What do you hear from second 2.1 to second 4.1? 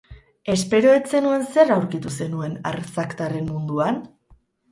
zenuen arzaktarren munduan?